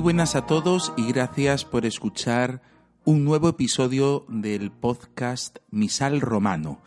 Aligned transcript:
buenas 0.00 0.36
a 0.36 0.46
todos 0.46 0.92
y 0.96 1.08
gracias 1.08 1.64
por 1.64 1.84
escuchar 1.84 2.62
un 3.04 3.24
nuevo 3.24 3.48
episodio 3.48 4.24
del 4.28 4.70
podcast 4.70 5.58
Misal 5.70 6.20
Romano. 6.20 6.80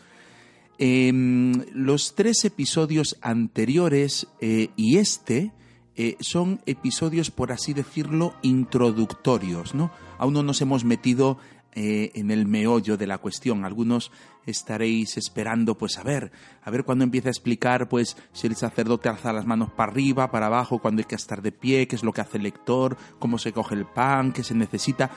Em, 0.77 1.65
los 1.73 2.15
tres 2.15 2.45
episodios 2.45 3.17
anteriores 3.21 4.27
eh, 4.39 4.70
y 4.77 4.97
este 4.97 5.51
eh, 5.95 6.15
son 6.21 6.61
episodios, 6.65 7.31
por 7.31 7.51
así 7.51 7.73
decirlo, 7.73 8.34
introductorios, 8.43 9.75
¿no? 9.75 9.91
Aún 10.17 10.34
no 10.34 10.43
nos 10.43 10.62
hemos 10.62 10.85
metido 10.85 11.37
eh, 11.73 12.12
en 12.15 12.31
el 12.31 12.46
meollo 12.46 12.98
de 12.98 13.07
la 13.07 13.18
cuestión. 13.18 13.65
Algunos 13.65 14.12
estaréis 14.45 15.17
esperando, 15.17 15.77
pues 15.77 15.97
a 15.97 16.03
ver, 16.03 16.31
a 16.63 16.71
ver 16.71 16.84
cuándo 16.84 17.03
empieza 17.03 17.29
a 17.29 17.31
explicar, 17.31 17.89
pues 17.89 18.17
si 18.34 18.47
el 18.47 18.55
sacerdote 18.55 19.09
alza 19.09 19.34
las 19.34 19.45
manos 19.45 19.70
para 19.71 19.91
arriba, 19.91 20.31
para 20.31 20.47
abajo, 20.47 20.79
cuándo 20.79 21.01
hay 21.01 21.05
que 21.05 21.15
estar 21.15 21.41
de 21.41 21.51
pie, 21.51 21.87
qué 21.87 21.95
es 21.95 22.03
lo 22.03 22.13
que 22.13 22.21
hace 22.21 22.37
el 22.37 22.43
lector, 22.43 22.97
cómo 23.19 23.37
se 23.37 23.53
coge 23.53 23.75
el 23.75 23.85
pan, 23.85 24.31
qué 24.31 24.43
se 24.43 24.55
necesita. 24.55 25.12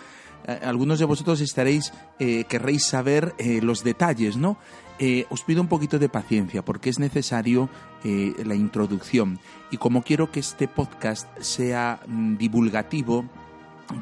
Eh, 0.47 0.61
algunos 0.63 0.99
de 0.99 1.07
vosotros 1.07 1.41
estaréis, 1.41 1.93
eh, 2.19 2.45
querréis 2.45 2.85
saber 2.87 3.35
los 3.63 3.85
detalles, 3.85 4.37
¿no? 4.37 4.59
os 5.29 5.43
pido 5.43 5.61
un 5.61 5.67
poquito 5.67 5.99
de 5.99 6.09
paciencia 6.09 6.65
porque 6.65 6.89
es 6.89 7.01
necesario 7.01 7.69
la 8.05 8.55
introducción 8.55 9.41
y 9.73 9.77
como 9.77 10.03
quiero 10.03 10.31
que 10.31 10.39
este 10.39 10.69
podcast 10.69 11.27
sea 11.41 11.99
mm, 12.07 12.37
divulgativo, 12.37 13.25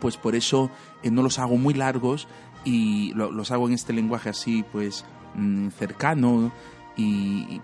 pues 0.01 0.17
por 0.17 0.35
eso 0.35 0.71
eh, 1.03 1.11
no 1.11 1.23
los 1.23 1.39
hago 1.39 1.57
muy 1.57 1.75
largos 1.75 2.29
y 2.65 3.13
los 3.15 3.51
hago 3.51 3.69
en 3.69 3.75
este 3.75 3.93
lenguaje 3.93 4.29
así 4.29 4.65
pues 4.71 5.05
mm, 5.35 5.69
cercano 5.69 6.53
y, 6.97 7.61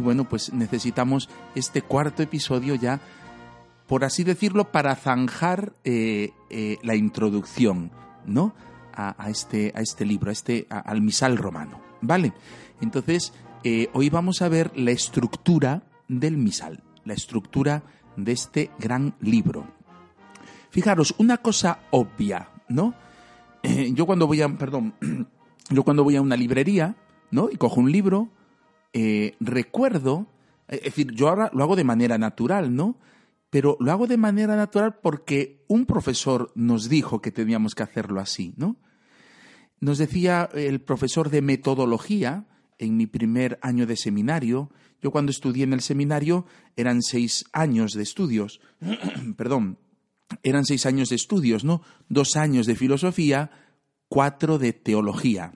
bueno 0.00 0.28
pues 0.28 0.52
necesitamos 0.52 1.28
este 1.54 1.82
cuarto 1.82 2.22
episodio 2.22 2.74
ya 2.74 3.00
por 3.86 4.04
así 4.04 4.24
decirlo 4.24 4.72
para 4.72 4.96
zanjar 4.96 5.72
eh, 5.84 6.30
eh, 6.50 6.78
la 6.82 6.96
introducción 6.96 7.92
no 8.26 8.54
a, 8.92 9.30
este 9.30 9.72
a 9.76 9.80
este 9.80 10.04
libro 10.04 10.30
a 10.30 10.32
este 10.32 10.66
al 10.68 11.00
misal 11.02 11.36
romano 11.36 11.80
vale 12.00 12.32
entonces 12.80 13.32
hoy 13.92 14.10
vamos 14.10 14.42
a 14.42 14.48
ver 14.48 14.72
la 14.76 14.90
estructura 14.90 15.84
del 16.08 16.36
misal 16.36 16.82
la 17.04 17.14
estructura 17.14 17.82
de 18.18 18.32
este 18.32 18.70
gran 18.78 19.14
libro. 19.20 19.66
Fijaros, 20.70 21.14
una 21.18 21.38
cosa 21.38 21.80
obvia, 21.90 22.50
¿no? 22.68 22.94
Eh, 23.62 23.92
yo 23.94 24.06
cuando 24.06 24.26
voy 24.26 24.42
a, 24.42 24.48
perdón, 24.48 24.94
yo 25.70 25.84
cuando 25.84 26.04
voy 26.04 26.16
a 26.16 26.22
una 26.22 26.36
librería, 26.36 26.96
¿no? 27.30 27.50
Y 27.50 27.56
cojo 27.56 27.80
un 27.80 27.92
libro, 27.92 28.30
eh, 28.92 29.36
recuerdo, 29.40 30.26
eh, 30.68 30.76
es 30.76 30.84
decir, 30.84 31.12
yo 31.12 31.28
ahora 31.28 31.50
lo 31.52 31.64
hago 31.64 31.76
de 31.76 31.84
manera 31.84 32.18
natural, 32.18 32.74
¿no? 32.74 32.98
Pero 33.50 33.76
lo 33.80 33.90
hago 33.92 34.06
de 34.06 34.18
manera 34.18 34.56
natural 34.56 34.98
porque 35.02 35.64
un 35.68 35.86
profesor 35.86 36.52
nos 36.54 36.88
dijo 36.88 37.20
que 37.20 37.32
teníamos 37.32 37.74
que 37.74 37.82
hacerlo 37.82 38.20
así, 38.20 38.54
¿no? 38.56 38.76
Nos 39.80 39.98
decía 39.98 40.48
el 40.54 40.80
profesor 40.80 41.30
de 41.30 41.40
metodología 41.40 42.46
en 42.78 42.96
mi 42.96 43.06
primer 43.06 43.58
año 43.62 43.86
de 43.86 43.96
seminario. 43.96 44.70
Yo 45.00 45.10
cuando 45.10 45.30
estudié 45.30 45.64
en 45.64 45.72
el 45.72 45.80
seminario 45.80 46.46
eran 46.76 47.02
seis 47.02 47.44
años 47.52 47.92
de 47.92 48.02
estudios, 48.02 48.60
perdón, 49.36 49.78
eran 50.42 50.64
seis 50.64 50.86
años 50.86 51.08
de 51.08 51.16
estudios, 51.16 51.64
¿no? 51.64 51.82
Dos 52.08 52.36
años 52.36 52.66
de 52.66 52.76
filosofía, 52.76 53.50
cuatro 54.08 54.58
de 54.58 54.72
teología. 54.72 55.52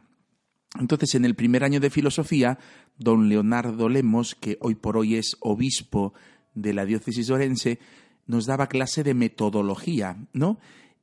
Entonces, 0.79 1.15
en 1.15 1.25
el 1.25 1.35
primer 1.35 1.65
año 1.65 1.81
de 1.81 1.91
filosofía, 1.91 2.59
don 2.97 3.29
Leonardo 3.29 3.89
Lemos, 3.89 4.35
que 4.35 4.57
hoy 4.61 4.75
por 4.75 4.97
hoy 4.97 5.17
es 5.17 5.37
obispo 5.41 6.15
de 6.55 6.73
la 6.73 6.87
diócesis 6.87 7.27
de 7.27 7.35
Orense, 7.35 7.79
nos 8.27 8.47
daba 8.47 8.69
clase 8.69 9.03
de 9.03 9.15
metodología, 9.15 10.17
¿no? 10.33 10.59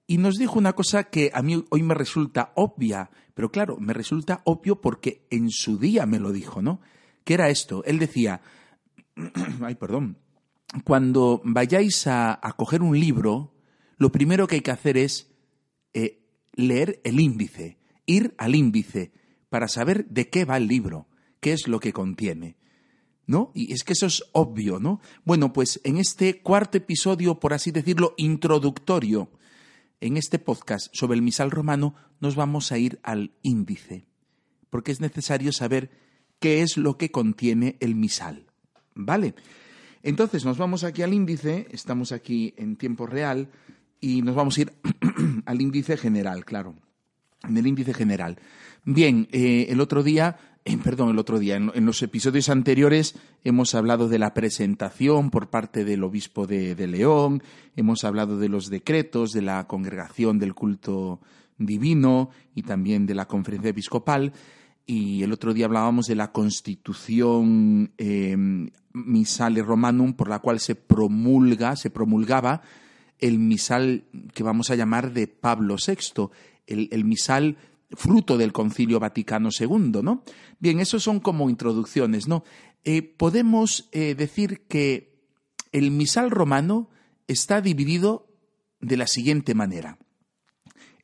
Y 0.08 0.18
nos 0.18 0.38
dijo 0.38 0.58
una 0.58 0.74
cosa 0.74 1.04
que 1.04 1.30
a 1.34 1.44
mí 1.44 1.64
hoy 1.70 1.84
me 1.84 1.94
resulta 1.94 2.52
obvia, 2.56 3.12
pero 3.36 3.52
claro, 3.52 3.78
me 3.78 3.94
resulta 3.94 4.42
obvio 4.46 4.82
porque 4.82 5.28
en 5.30 5.52
su 5.52 5.78
día 5.78 6.08
me 6.08 6.20
lo 6.20 6.32
dijo, 6.32 6.62
¿no? 6.64 6.82
¿Qué 7.24 7.36
era 7.36 7.50
esto? 7.50 7.84
Él 7.86 8.00
decía, 8.00 8.42
ay, 9.62 9.76
perdón, 9.76 10.18
cuando 10.84 11.42
vayáis 11.44 12.08
a, 12.08 12.40
a 12.42 12.54
coger 12.54 12.82
un 12.82 13.00
libro, 13.00 13.54
lo 14.00 14.12
primero 14.12 14.48
que 14.48 14.56
hay 14.56 14.62
que 14.62 14.72
hacer 14.72 14.98
es 14.98 15.28
eh, 15.94 16.26
leer 16.54 17.02
el 17.04 17.20
índice, 17.20 17.78
ir 18.06 18.34
al 18.38 18.56
índice 18.56 19.12
para 19.50 19.68
saber 19.68 20.08
de 20.08 20.30
qué 20.30 20.46
va 20.46 20.58
el 20.58 20.68
libro, 20.68 21.08
qué 21.42 21.54
es 21.54 21.68
lo 21.68 21.80
que 21.80 21.94
contiene. 21.94 22.58
¿No? 23.28 23.52
Y 23.54 23.74
es 23.74 23.84
que 23.84 23.94
eso 23.94 24.08
es 24.08 24.24
obvio, 24.32 24.80
¿no? 24.80 25.02
Bueno, 25.24 25.54
pues 25.54 25.80
en 25.84 25.98
este 25.98 26.42
cuarto 26.42 26.80
episodio, 26.80 27.40
por 27.40 27.54
así 27.54 27.70
decirlo, 27.70 28.16
introductorio, 28.18 29.30
en 30.02 30.18
este 30.18 30.40
podcast 30.40 30.88
sobre 30.94 31.16
el 31.16 31.22
misal 31.22 31.52
romano, 31.52 31.94
nos 32.22 32.36
vamos 32.36 32.72
a 32.72 32.80
ir 32.80 33.00
al 33.04 33.34
índice, 33.44 34.08
porque 34.72 34.92
es 34.92 35.00
necesario 35.00 35.52
saber 35.52 35.92
qué 36.40 36.64
es 36.64 36.76
lo 36.76 36.98
que 36.98 37.12
contiene 37.12 37.78
el 37.82 37.94
misal. 37.94 38.48
¿Vale? 38.96 39.36
Entonces 40.02 40.44
nos 40.44 40.58
vamos 40.58 40.84
aquí 40.84 41.04
al 41.04 41.14
índice, 41.14 41.68
estamos 41.70 42.12
aquí 42.12 42.56
en 42.58 42.78
tiempo 42.78 43.06
real, 43.06 43.50
y 44.02 44.22
nos 44.22 44.36
vamos 44.36 44.58
a 44.58 44.62
ir 44.62 44.74
al 45.46 45.62
índice 45.62 45.98
general, 45.98 46.46
claro. 46.46 46.76
En 47.44 47.58
el 47.58 47.68
índice 47.68 47.94
general. 47.94 48.38
Bien, 48.84 49.28
eh, 49.32 49.68
el 49.70 49.82
otro 49.82 50.04
día, 50.04 50.38
eh, 50.66 50.78
perdón, 50.78 51.10
el 51.10 51.20
otro 51.20 51.40
día, 51.40 51.56
en, 51.56 51.86
los 51.86 52.02
episodios 52.02 52.50
anteriores 52.50 53.16
hemos 53.44 53.76
hablado 53.76 54.10
de 54.10 54.20
la 54.20 54.34
presentación 54.34 55.30
por 55.30 55.50
parte 55.50 55.86
del 55.86 56.04
obispo 56.04 56.48
de, 56.48 56.76
León, 56.88 57.44
hemos 57.76 58.04
hablado 58.04 58.38
de 58.38 58.50
los 58.50 58.70
decretos, 58.70 59.32
de 59.32 59.42
la 59.42 59.68
congregación 59.68 60.40
del 60.40 60.54
culto 60.54 61.20
divino 61.58 62.30
y 62.56 62.64
también 62.64 63.06
de 63.06 63.16
la 63.16 63.28
conferencia 63.28 63.70
episcopal. 63.70 64.34
Y 64.86 65.24
el 65.24 65.34
otro 65.34 65.54
día 65.54 65.66
hablábamos 65.66 66.08
de 66.08 66.16
la 66.16 66.32
constitución 66.32 67.92
eh, 67.98 68.36
misale 68.94 69.62
romanum 69.62 70.14
por 70.14 70.30
la 70.30 70.40
cual 70.40 70.60
se 70.60 70.76
promulga, 70.76 71.76
se 71.76 71.90
promulgaba 71.90 72.64
el 73.20 73.40
misal 73.40 74.06
que 74.34 74.44
vamos 74.44 74.70
a 74.70 74.76
llamar 74.76 75.14
de 75.14 75.28
Pablo 75.28 75.76
VI, 75.76 76.30
el, 76.68 77.06
misal 77.06 77.58
fruto 77.92 78.38
del 78.38 78.54
Concilio 78.54 79.00
Vaticano 79.00 79.50
II, 79.58 80.02
¿no? 80.04 80.24
Bien, 80.60 80.80
eso 80.80 81.00
son 81.00 81.20
como 81.20 81.50
introducciones, 81.50 82.28
¿no? 82.28 82.44
Eh, 82.84 83.02
podemos 83.02 83.90
eh, 83.92 84.16
decir 84.16 84.62
que 84.68 85.20
el 85.72 85.92
misal 85.92 86.32
romano 86.32 86.90
está 87.28 87.62
dividido 87.62 88.28
de 88.80 88.98
la 88.98 89.08
siguiente 89.08 89.54
manera. 89.54 89.98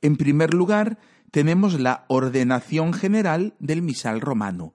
En 0.02 0.16
primer 0.16 0.54
lugar, 0.54 1.00
tenemos 1.32 1.80
la 1.80 2.06
ordenación 2.08 2.94
general 2.94 3.56
del 3.60 3.82
misal 3.82 4.22
romano. 4.22 4.74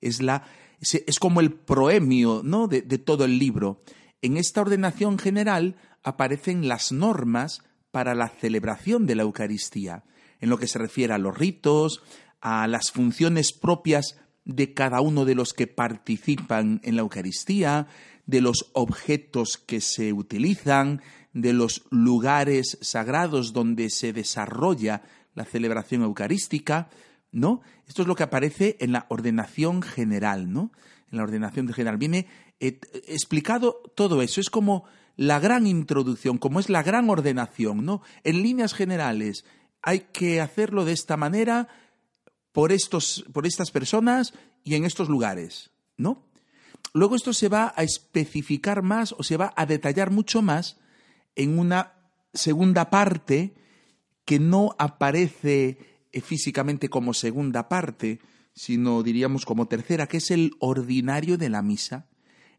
Es, 0.00 0.20
la, 0.20 0.44
es, 0.80 1.18
como 1.18 1.40
el 1.40 1.52
proemio 1.52 2.42
¿no? 2.44 2.68
de, 2.68 2.82
de 2.82 2.98
todo 2.98 3.24
el 3.24 3.38
libro. 3.38 3.82
En 4.20 4.36
esta 4.36 4.60
ordenación 4.60 5.18
general 5.18 5.76
aparecen 6.04 6.68
las 6.68 6.92
normas 6.92 7.62
para 7.90 8.14
la 8.14 8.28
celebración 8.28 9.06
de 9.06 9.16
la 9.16 9.22
Eucaristía, 9.22 10.04
en 10.40 10.50
lo 10.50 10.58
que 10.58 10.68
se 10.68 10.78
refiere 10.78 11.14
a 11.14 11.18
los 11.18 11.36
ritos, 11.36 12.02
a 12.40 12.66
las 12.68 12.92
funciones 12.92 13.52
propias 13.52 14.20
de 14.44 14.74
cada 14.74 15.00
uno 15.00 15.24
de 15.24 15.34
los 15.34 15.54
que 15.54 15.66
participan 15.66 16.80
en 16.84 16.96
la 16.96 17.02
Eucaristía, 17.02 17.88
de 18.26 18.40
los 18.40 18.70
objetos 18.74 19.56
que 19.56 19.80
se 19.80 20.12
utilizan, 20.12 21.02
de 21.32 21.52
los 21.52 21.84
lugares 21.90 22.78
sagrados 22.80 23.52
donde 23.52 23.90
se 23.90 24.12
desarrolla 24.12 25.02
la 25.34 25.44
celebración 25.44 26.02
eucarística, 26.02 26.88
¿no? 27.32 27.60
Esto 27.88 28.02
es 28.02 28.08
lo 28.08 28.14
que 28.14 28.22
aparece 28.22 28.76
en 28.80 28.92
la 28.92 29.06
ordenación 29.08 29.82
general, 29.82 30.52
¿no? 30.52 30.70
En 31.10 31.18
la 31.18 31.24
ordenación 31.24 31.68
general 31.72 31.96
viene 31.96 32.26
eh, 32.60 32.78
explicado 33.08 33.82
todo 33.96 34.22
eso, 34.22 34.40
es 34.40 34.50
como 34.50 34.84
la 35.16 35.38
gran 35.38 35.66
introducción, 35.66 36.38
como 36.38 36.60
es 36.60 36.68
la 36.68 36.82
gran 36.82 37.08
ordenación, 37.08 37.84
¿no? 37.84 38.02
En 38.24 38.42
líneas 38.42 38.74
generales, 38.74 39.44
hay 39.82 40.00
que 40.12 40.40
hacerlo 40.40 40.84
de 40.84 40.92
esta 40.92 41.16
manera 41.16 41.68
por, 42.52 42.72
estos, 42.72 43.24
por 43.32 43.46
estas 43.46 43.70
personas 43.70 44.34
y 44.64 44.74
en 44.74 44.84
estos 44.84 45.08
lugares, 45.08 45.70
¿no? 45.96 46.24
Luego 46.92 47.16
esto 47.16 47.32
se 47.32 47.48
va 47.48 47.74
a 47.76 47.82
especificar 47.82 48.82
más 48.82 49.12
o 49.18 49.22
se 49.22 49.36
va 49.36 49.52
a 49.56 49.66
detallar 49.66 50.10
mucho 50.10 50.42
más 50.42 50.78
en 51.34 51.58
una 51.58 51.92
segunda 52.32 52.90
parte 52.90 53.54
que 54.24 54.38
no 54.38 54.74
aparece 54.78 55.78
eh, 56.12 56.20
físicamente 56.20 56.88
como 56.88 57.12
segunda 57.12 57.68
parte, 57.68 58.20
sino 58.54 59.02
diríamos 59.02 59.44
como 59.44 59.66
tercera, 59.66 60.06
que 60.06 60.18
es 60.18 60.30
el 60.30 60.52
ordinario 60.60 61.36
de 61.36 61.48
la 61.48 61.62
misa. 61.62 62.06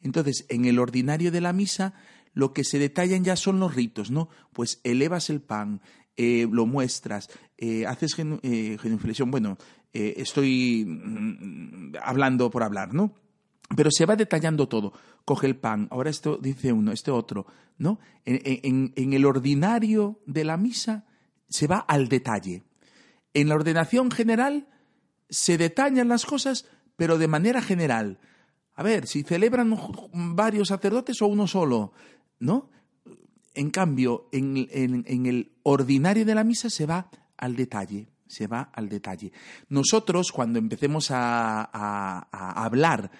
Entonces, 0.01 0.45
en 0.49 0.65
el 0.65 0.79
ordinario 0.79 1.31
de 1.31 1.41
la 1.41 1.53
misa 1.53 1.93
lo 2.35 2.53
que 2.53 2.63
se 2.63 2.77
detallan 2.77 3.23
ya 3.23 3.35
son 3.35 3.59
los 3.59 3.73
ritos, 3.73 4.11
¿no? 4.11 4.29
Pues 4.53 4.81
elevas 4.83 5.31
el 5.31 5.41
pan, 5.41 5.81
eh, 6.17 6.47
lo 6.51 6.65
muestras, 6.65 7.29
eh, 7.57 7.87
haces 7.87 8.15
eh, 8.19 8.77
genuflexión, 8.79 9.31
bueno, 9.31 9.57
estoy 9.93 10.85
mm, 10.85 11.95
hablando 12.03 12.51
por 12.51 12.63
hablar, 12.63 12.93
¿no? 12.93 13.15
Pero 13.75 13.89
se 13.89 14.05
va 14.05 14.15
detallando 14.15 14.67
todo. 14.67 14.93
coge 15.23 15.47
el 15.47 15.55
pan, 15.55 15.87
ahora 15.89 16.09
esto 16.09 16.37
dice 16.37 16.71
uno, 16.71 16.91
este 16.91 17.09
otro, 17.09 17.47
¿no? 17.77 17.99
En 18.25 19.13
el 19.13 19.25
ordinario 19.25 20.19
de 20.27 20.43
la 20.43 20.57
misa 20.57 21.05
se 21.49 21.67
va 21.67 21.77
al 21.77 22.09
detalle. 22.09 22.63
En 23.33 23.49
la 23.49 23.55
ordenación 23.55 24.11
general 24.11 24.67
se 25.29 25.57
detallan 25.57 26.09
las 26.09 26.25
cosas, 26.25 26.67
pero 26.95 27.17
de 27.17 27.27
manera 27.27 27.61
general. 27.61 28.19
A 28.75 28.83
ver, 28.83 29.07
si 29.07 29.23
celebran 29.23 29.75
varios 30.13 30.67
sacerdotes 30.67 31.21
o 31.21 31.27
uno 31.27 31.47
solo, 31.47 31.93
¿no? 32.39 32.69
En 33.53 33.69
cambio, 33.69 34.27
en, 34.31 34.67
el 35.07 35.51
ordinario 35.63 36.25
de 36.25 36.35
la 36.35 36.43
misa 36.43 36.69
se 36.69 36.85
va 36.85 37.09
al 37.37 37.55
detalle, 37.55 38.09
se 38.27 38.47
va 38.47 38.69
al 38.73 38.89
detalle. 38.89 39.31
Nosotros, 39.69 40.31
cuando 40.33 40.59
empecemos 40.59 41.09
a, 41.09 42.27
hablar 42.31 43.11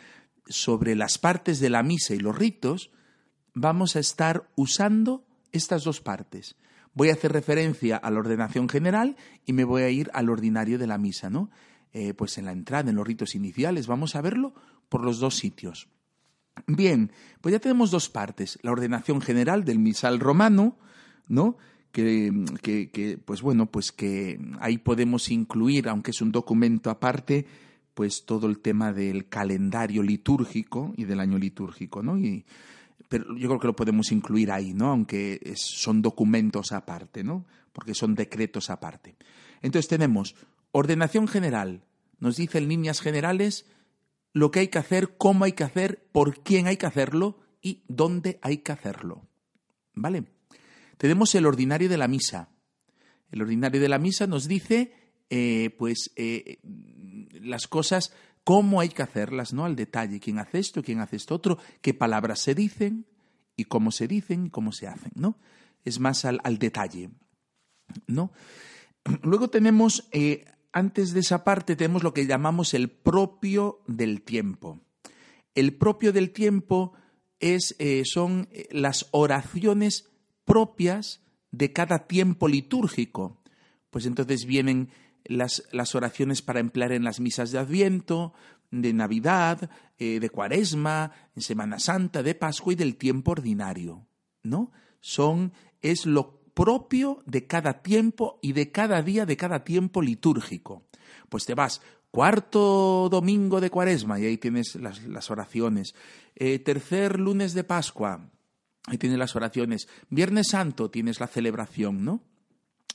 sobre 0.48 0.96
las 0.96 1.18
partes 1.18 1.60
de 1.60 1.70
la 1.70 1.84
misa 1.84 2.14
y 2.14 2.20
los 2.20 2.38
ritos, 2.38 2.92
vamos 3.54 3.96
a 3.96 4.00
estar 4.00 4.50
usando 4.56 5.26
estas 5.54 5.86
dos 5.86 6.02
partes. 6.02 6.58
Voy 6.94 7.10
a 7.10 7.14
hacer 7.14 7.32
referencia 7.32 7.96
a 7.96 8.12
la 8.12 8.20
ordenación 8.20 8.68
general 8.68 9.16
y 9.46 9.54
me 9.54 9.64
voy 9.64 9.84
a 9.84 9.90
ir 9.90 10.10
al 10.14 10.30
ordinario 10.30 10.78
de 10.78 10.88
la 10.88 10.98
misa, 10.98 11.30
¿no? 11.30 11.50
Eh, 11.94 12.14
pues 12.14 12.38
en 12.38 12.46
la 12.46 12.52
entrada, 12.52 12.90
en 12.90 12.98
los 12.98 13.08
ritos 13.08 13.36
iniciales. 13.36 13.88
Vamos 13.88 14.16
a 14.18 14.22
verlo 14.22 14.54
por 14.90 15.04
los 15.04 15.20
dos 15.20 15.36
sitios. 15.36 15.88
Bien, 16.68 17.12
pues 17.42 17.54
ya 17.54 17.60
tenemos 17.60 17.92
dos 17.92 18.10
partes. 18.10 18.60
La 18.62 18.72
ordenación 18.72 19.22
general 19.22 19.66
del 19.66 19.80
misal 19.80 20.19
romano, 20.19 20.78
¿no? 21.28 21.57
Que, 21.92 23.19
pues 23.24 23.42
bueno, 23.42 23.68
pues 23.68 23.92
que 23.92 24.40
ahí 24.60 24.78
podemos 24.78 25.30
incluir, 25.30 25.88
aunque 25.88 26.12
es 26.12 26.22
un 26.22 26.31
documento 26.31 26.90
aparte, 26.90 27.46
pues 27.94 28.25
todo 28.25 28.48
el 28.48 28.60
tema 28.60 28.92
del 28.92 29.30
calendario 29.30 30.04
litúrgico 30.04 30.94
y 30.98 31.06
del 31.06 31.22
año 31.22 31.38
litúrgico, 31.38 32.04
¿no? 32.04 32.18
Y, 32.18 32.46
pero 33.07 33.38
yo 33.38 33.48
creo 33.48 33.60
que 33.60 33.68
lo 33.68 33.75
podemos 33.75 34.12
incluir 34.12 34.52
ahí, 34.52 34.74
¿no? 34.74 34.90
Aunque 34.90 35.54
son 35.56 36.02
documentos 36.02 36.74
aparte, 36.74 37.24
¿no? 37.24 37.46
Porque 37.72 37.94
son 37.94 38.13
decretos 38.16 38.69
aparte. 38.69 39.16
Entonces 39.62 39.88
tenemos 39.88 40.36
Ordenación 40.78 41.30
general. 41.30 41.86
Nos 42.19 42.36
dice 42.36 42.60
líneas 42.60 43.00
generales 43.00 43.66
lo 44.36 44.52
que 44.52 44.60
hay 44.60 44.68
que 44.68 44.80
hacer, 44.80 45.16
cómo 45.18 45.46
hay 45.46 45.54
que 45.54 45.64
hacer, 45.64 46.10
por 46.12 46.44
quién 46.44 46.68
hay 46.68 46.76
que 46.76 46.86
hacerlo 46.86 47.40
y 47.62 47.84
dónde 47.88 48.38
hay 48.42 48.58
que 48.58 48.74
hacerlo. 48.74 49.30
¿Vale? 49.94 50.26
Tenemos 50.98 51.34
el 51.36 51.46
ordinario 51.46 51.88
de 51.88 51.96
la 51.96 52.10
misa. 52.10 52.50
El 53.32 53.42
ordinario 53.42 53.80
de 53.80 53.88
la 53.88 53.98
misa 53.98 54.28
nos 54.28 54.50
dice, 54.50 54.92
eh, 55.30 55.74
pues, 55.78 56.12
eh, 56.18 56.60
las 57.32 57.68
cosas, 57.68 58.12
cómo 58.44 58.82
hay 58.82 58.90
que 58.90 59.04
hacerlas, 59.04 59.54
¿no? 59.54 59.64
Al 59.64 59.78
detalle. 59.78 60.20
¿Quién 60.20 60.40
hace 60.40 60.60
esto? 60.60 60.84
¿Quién 60.84 61.00
hace 61.00 61.16
esto 61.16 61.34
otro? 61.34 61.58
¿Qué 61.80 61.94
palabras 61.94 62.42
se 62.42 62.54
dicen? 62.54 63.06
Y 63.56 63.64
cómo 63.64 63.90
se 63.92 64.06
dicen 64.06 64.48
y 64.48 64.50
cómo 64.50 64.74
se 64.74 64.88
hacen, 64.88 65.14
¿no? 65.16 65.40
Es 65.86 66.02
más 66.02 66.26
al, 66.26 66.58
detalle, 66.60 67.10
¿no? 68.06 68.34
Luego 69.24 69.50
tenemos 69.50 70.10
eh, 70.12 70.44
antes 70.75 71.13
de 71.13 71.22
esa 71.22 71.45
parte 71.45 71.77
tenemos 71.77 72.04
lo 72.04 72.13
que 72.13 72.27
llamamos 72.27 72.74
el 72.74 72.89
propio 72.89 73.80
del 73.88 74.22
tiempo. 74.22 74.81
El 75.56 75.74
propio 75.77 76.12
del 76.12 76.31
tiempo 76.31 76.92
es, 77.39 77.77
eh, 77.80 78.04
son 78.04 78.50
eh, 78.51 78.68
las 78.72 79.07
oraciones 79.12 80.12
propias 80.44 81.22
de 81.51 81.72
cada 81.72 82.07
tiempo 82.07 82.50
litúrgico. 82.50 83.42
Pues 83.89 84.06
entonces 84.06 84.44
vienen 84.44 84.89
las, 85.24 85.63
las 85.72 85.95
oraciones 85.95 86.42
para 86.42 86.60
emplear 86.60 86.92
en 86.92 87.06
las 87.06 87.21
misas 87.21 87.51
de 87.51 87.60
Adviento, 87.60 88.33
de 88.69 88.92
Navidad, 88.92 89.69
eh, 89.98 90.19
de 90.19 90.30
Cuaresma, 90.30 91.13
en 91.38 91.42
Semana 91.42 91.80
Santa, 91.80 92.21
de 92.21 92.36
Pascua 92.36 92.74
y 92.74 92.75
del 92.75 92.98
tiempo 92.98 93.31
ordinario. 93.31 94.06
¿No? 94.44 94.74
Son, 95.00 95.54
es 95.81 96.06
lo 96.06 96.44
propio 96.56 97.22
de 97.28 97.46
cada 97.46 97.84
tiempo 97.84 98.40
y 98.42 98.54
de 98.54 98.72
cada 98.72 99.04
día 99.04 99.28
de 99.28 99.38
cada 99.38 99.63
tiempo 99.63 100.02
litúrgico. 100.02 100.88
Pues 101.30 101.46
te 101.46 101.54
vas 101.54 101.81
cuarto 102.10 103.10
domingo 103.12 103.60
de 103.60 103.69
cuaresma 103.69 104.19
y 104.19 104.25
ahí 104.25 104.38
tienes 104.38 104.75
las, 104.75 105.30
oraciones. 105.30 105.94
Eh, 106.34 106.60
tercer 106.60 107.19
lunes 107.19 107.54
de 107.54 107.66
Pascua, 107.66 108.31
ahí 108.88 108.98
tienes 108.98 109.19
las 109.19 109.36
oraciones. 109.36 109.90
Viernes 110.10 110.48
Santo 110.48 110.90
tienes 110.90 111.19
la 111.19 111.28
celebración, 111.28 112.06
¿no? 112.06 112.24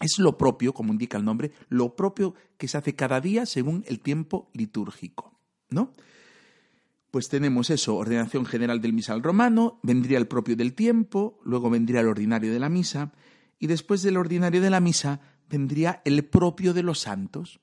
Es 0.00 0.18
lo 0.18 0.38
propio, 0.38 0.72
como 0.72 0.94
indica 0.94 1.18
el 1.18 1.26
nombre, 1.26 1.52
lo 1.68 1.94
propio 1.94 2.34
que 2.56 2.66
se 2.66 2.78
hace 2.78 2.96
cada 2.96 3.20
día 3.20 3.44
según 3.44 3.84
el 3.86 4.00
tiempo 4.00 4.50
litúrgico, 4.54 5.38
¿no? 5.68 5.92
Pues 7.10 7.28
tenemos 7.28 7.68
eso, 7.68 7.96
ordenación 7.96 8.46
general 8.46 8.80
del 8.80 8.94
misal 8.94 9.22
romano, 9.22 9.80
vendría 9.82 10.16
el 10.16 10.28
propio 10.28 10.56
del 10.56 10.72
tiempo, 10.72 11.38
luego 11.44 11.68
vendría 11.68 12.00
el 12.00 12.08
ordinario 12.08 12.52
de 12.52 12.60
la 12.60 12.70
misa, 12.70 13.12
y 13.60 13.68
después 13.68 14.02
del 14.02 14.16
ordinario 14.16 14.60
de 14.60 14.70
la 14.70 14.80
misa 14.80 15.20
vendría 15.48 16.00
el 16.04 16.24
propio 16.24 16.74
de 16.74 16.82
los 16.82 17.00
santos, 17.00 17.60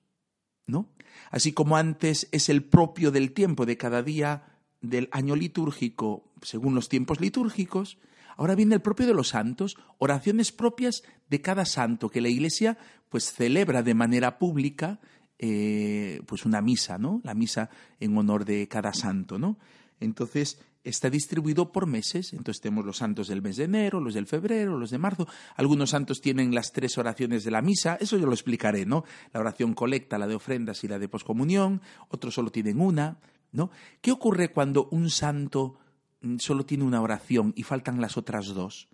¿no? 0.67 0.93
Así 1.31 1.51
como 1.51 1.75
antes 1.75 2.29
es 2.31 2.47
el 2.47 2.63
propio 2.63 3.11
del 3.11 3.33
tiempo 3.33 3.65
de 3.65 3.75
cada 3.75 4.03
día 4.03 4.43
del 4.79 5.09
año 5.11 5.35
litúrgico, 5.35 6.31
según 6.41 6.75
los 6.75 6.87
tiempos 6.87 7.19
litúrgicos, 7.19 7.97
ahora 8.37 8.55
viene 8.55 8.75
el 8.75 8.81
propio 8.81 9.07
de 9.07 9.15
los 9.15 9.29
santos, 9.29 9.75
oraciones 9.97 10.51
propias 10.51 11.03
de 11.29 11.41
cada 11.41 11.65
santo 11.65 12.09
que 12.09 12.21
la 12.21 12.29
Iglesia 12.29 12.77
pues 13.09 13.33
celebra 13.33 13.81
de 13.81 13.95
manera 13.95 14.37
pública 14.37 14.99
eh, 15.39 16.21
pues 16.27 16.45
una 16.45 16.61
misa, 16.61 16.97
¿no? 16.97 17.21
La 17.23 17.33
misa 17.33 17.69
en 17.99 18.17
honor 18.17 18.45
de 18.45 18.67
cada 18.67 18.93
santo, 18.93 19.39
¿no? 19.39 19.57
Entonces, 19.99 20.59
está 20.87 21.09
distribuido 21.09 21.71
por 21.71 21.85
meses. 21.85 22.33
Entonces 22.33 22.61
tenemos 22.61 22.85
los 22.85 22.97
santos 22.97 23.27
del 23.27 23.41
mes 23.41 23.57
de 23.57 23.65
enero, 23.65 23.99
los 23.99 24.13
del 24.13 24.25
febrero, 24.25 24.77
los 24.77 24.89
de 24.89 24.97
marzo. 24.97 25.27
Algunos 25.55 25.91
santos 25.91 26.21
tienen 26.21 26.55
las 26.55 26.71
tres 26.71 26.97
oraciones 26.97 27.43
de 27.43 27.51
la 27.51 27.61
misa, 27.61 27.97
eso 27.99 28.17
yo 28.17 28.25
lo 28.25 28.33
explicaré, 28.33 28.85
¿no? 28.85 29.03
La 29.33 29.39
oración 29.39 29.73
colecta, 29.73 30.17
la 30.17 30.27
de 30.27 30.35
ofrendas 30.35 30.83
y 30.83 30.87
la 30.87 30.99
de 30.99 31.09
poscomunión. 31.09 31.81
Otros 32.07 32.33
solo 32.33 32.51
tienen 32.51 32.79
una, 32.79 33.19
¿no? 33.51 33.69
¿Qué 34.01 34.11
ocurre 34.11 34.51
cuando 34.51 34.87
un 34.91 35.09
santo 35.09 35.77
mm, 36.21 36.37
solo 36.37 36.65
tiene 36.65 36.85
una 36.85 37.01
oración 37.01 37.53
y 37.55 37.63
faltan 37.63 38.01
las 38.01 38.17
otras 38.17 38.47
dos? 38.47 38.87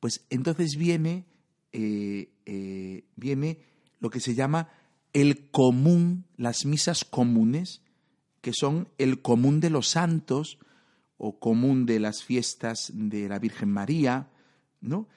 Pues 0.00 0.26
entonces 0.30 0.76
viene, 0.76 1.26
eh, 1.72 2.32
eh, 2.44 3.04
viene 3.14 3.60
lo 4.00 4.10
que 4.10 4.20
se 4.20 4.34
llama 4.34 4.68
el 5.12 5.50
común, 5.50 6.26
las 6.36 6.66
misas 6.66 7.04
comunes, 7.04 7.82
que 8.42 8.52
son 8.52 8.88
el 8.98 9.22
común 9.22 9.60
de 9.60 9.70
los 9.70 9.88
santos, 9.88 10.58
o 11.18 11.38
común 11.38 11.86
de 11.86 12.00
las 12.00 12.22
fiestas 12.22 12.92
de 12.94 13.28
la 13.28 13.38
Virgen 13.38 13.70
María, 13.70 14.30
¿no? 14.80 15.08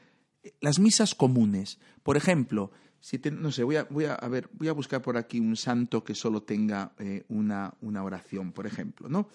Las 0.62 0.80
misas 0.80 1.16
comunes. 1.16 1.80
Por 2.04 2.18
ejemplo, 2.18 2.72
si 3.00 3.20
no 3.32 3.52
sé, 3.52 3.64
voy 3.64 3.78
a, 3.78 3.84
voy 3.90 4.06
a, 4.06 4.16
ver, 4.28 4.50
voy 4.54 4.68
a 4.68 4.74
buscar 4.74 5.02
por 5.02 5.18
aquí 5.18 5.40
un 5.40 5.56
santo 5.56 6.04
que 6.04 6.16
solo 6.16 6.44
tenga 6.44 6.94
eh, 7.00 7.24
una, 7.30 7.74
una 7.82 8.04
oración, 8.04 8.52
por 8.52 8.68
ejemplo, 8.68 9.10
¿no? 9.10 9.30